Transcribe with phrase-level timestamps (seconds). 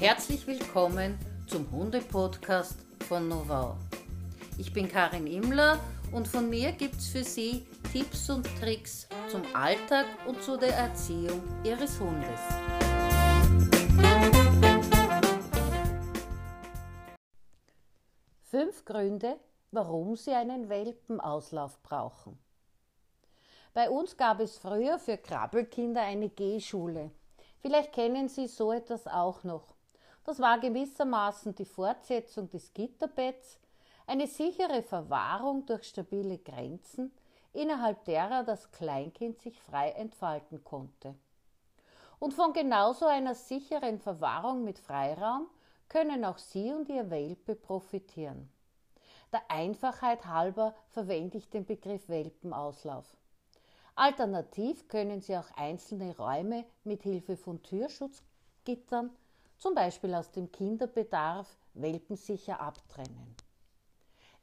[0.00, 3.76] Herzlich willkommen zum Hunde-Podcast von Novau.
[4.56, 5.78] Ich bin Karin Immler
[6.10, 10.74] und von mir gibt es für Sie Tipps und Tricks zum Alltag und zu der
[10.74, 12.40] Erziehung Ihres Hundes.
[18.44, 19.38] Fünf Gründe,
[19.70, 22.38] warum Sie einen Welpenauslauf brauchen.
[23.74, 27.10] Bei uns gab es früher für Krabbelkinder eine Gehschule.
[27.58, 29.74] Vielleicht kennen Sie so etwas auch noch.
[30.24, 33.58] Das war gewissermaßen die Fortsetzung des Gitterbetts,
[34.06, 37.12] eine sichere Verwahrung durch stabile Grenzen,
[37.52, 41.14] innerhalb derer das Kleinkind sich frei entfalten konnte.
[42.18, 45.46] Und von genauso einer sicheren Verwahrung mit Freiraum
[45.88, 48.50] können auch Sie und Ihr Welpe profitieren.
[49.32, 53.06] Der Einfachheit halber verwende ich den Begriff Welpenauslauf.
[53.94, 59.10] Alternativ können Sie auch einzelne Räume mit Hilfe von Türschutzgittern
[59.60, 63.36] zum Beispiel aus dem Kinderbedarf welpensicher abtrennen.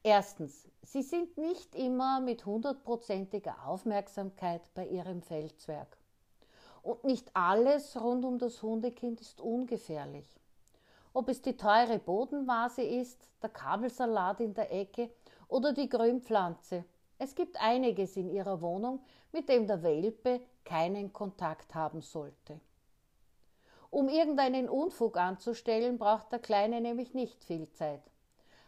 [0.03, 5.97] Erstens, Sie sind nicht immer mit hundertprozentiger Aufmerksamkeit bei Ihrem Feldzwerg.
[6.83, 10.27] Und nicht alles rund um das Hundekind ist ungefährlich.
[11.13, 15.09] Ob es die teure Bodenvase ist, der Kabelsalat in der Ecke
[15.47, 16.85] oder die Grünpflanze.
[17.17, 19.01] Es gibt einiges in Ihrer Wohnung,
[19.33, 22.61] mit dem der Welpe keinen Kontakt haben sollte.
[23.89, 28.01] Um irgendeinen Unfug anzustellen, braucht der Kleine nämlich nicht viel Zeit.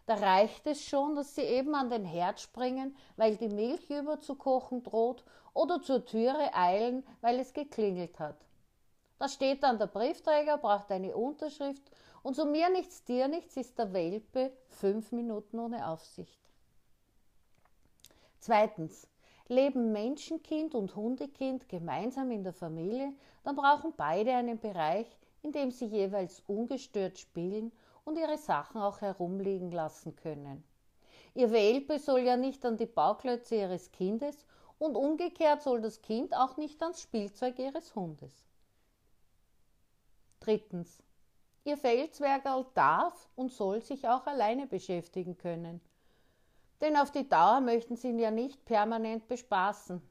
[0.05, 4.81] Da reicht es schon, dass sie eben an den Herd springen, weil die Milch überzukochen
[4.81, 8.37] droht, oder zur Türe eilen, weil es geklingelt hat.
[9.17, 11.83] Da steht dann der Briefträger, braucht eine Unterschrift
[12.23, 16.39] und so mir nichts, dir nichts ist der Welpe fünf Minuten ohne Aufsicht.
[18.39, 19.07] Zweitens.
[19.51, 25.07] Leben Menschenkind und Hundekind gemeinsam in der Familie, dann brauchen beide einen Bereich,
[25.41, 27.71] in dem sie jeweils ungestört spielen
[28.05, 30.63] und ihre Sachen auch herumliegen lassen können.
[31.33, 34.45] Ihr Welpe soll ja nicht an die Bauklötze ihres Kindes
[34.77, 38.45] und umgekehrt soll das Kind auch nicht ans Spielzeug ihres Hundes.
[40.41, 41.01] Drittens.
[41.63, 45.81] Ihr Feldzwergerl darf und soll sich auch alleine beschäftigen können
[46.81, 50.01] denn auf die Dauer möchten sie ihn ja nicht permanent bespaßen.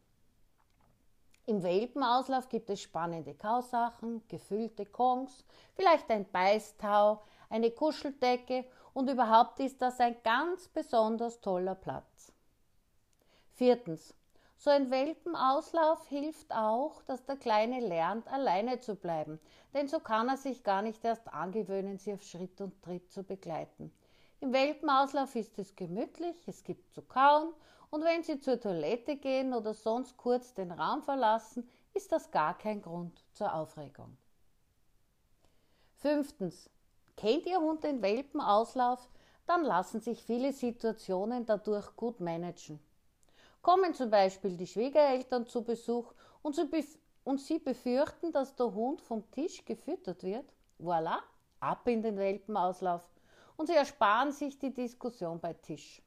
[1.47, 9.59] Im Welpenauslauf gibt es spannende Kausachen, gefüllte Kongs, vielleicht ein Beißtau, eine Kuscheldecke und überhaupt
[9.61, 12.33] ist das ein ganz besonders toller Platz.
[13.55, 14.15] Viertens.
[14.59, 19.41] So ein Welpenauslauf hilft auch, dass der Kleine lernt, alleine zu bleiben,
[19.73, 23.23] denn so kann er sich gar nicht erst angewöhnen, sie auf Schritt und Tritt zu
[23.23, 23.93] begleiten.
[24.41, 27.53] Im Welpenauslauf ist es gemütlich, es gibt zu kauen
[27.91, 32.57] und wenn Sie zur Toilette gehen oder sonst kurz den Raum verlassen, ist das gar
[32.57, 34.17] kein Grund zur Aufregung.
[35.97, 36.71] Fünftens.
[37.17, 39.09] Kennt Ihr Hund den Welpenauslauf?
[39.47, 42.79] Dann lassen sich viele Situationen dadurch gut managen.
[43.61, 46.13] Kommen zum Beispiel die Schwiegereltern zu Besuch
[46.43, 46.69] und sie,
[47.25, 50.45] und sie befürchten, dass der Hund vom Tisch gefüttert wird.
[50.79, 51.19] Voilà,
[51.59, 53.03] ab in den Welpenauslauf
[53.59, 56.01] und sie ersparen sich die Diskussion bei Tisch.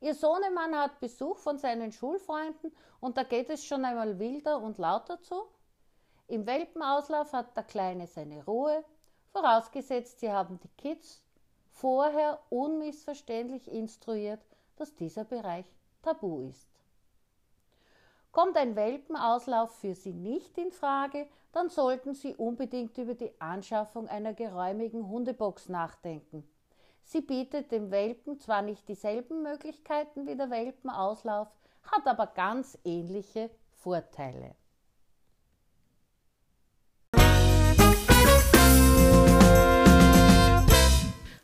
[0.00, 4.78] Ihr Sohnemann hat Besuch von seinen Schulfreunden und da geht es schon einmal wilder und
[4.78, 5.46] lauter zu.
[6.28, 8.84] Im Welpenauslauf hat der Kleine seine Ruhe,
[9.32, 11.22] vorausgesetzt, sie haben die Kids
[11.70, 14.40] vorher unmissverständlich instruiert,
[14.76, 15.64] dass dieser Bereich
[16.02, 16.71] tabu ist.
[18.32, 24.08] Kommt ein Welpenauslauf für Sie nicht in Frage, dann sollten Sie unbedingt über die Anschaffung
[24.08, 26.42] einer geräumigen Hundebox nachdenken.
[27.02, 31.48] Sie bietet dem Welpen zwar nicht dieselben Möglichkeiten wie der Welpenauslauf,
[31.82, 34.54] hat aber ganz ähnliche Vorteile.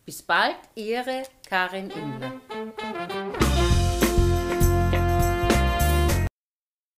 [0.05, 2.41] Bis bald, Ihre Karin Imler.